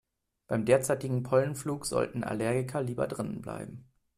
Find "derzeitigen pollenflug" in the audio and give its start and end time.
0.65-1.85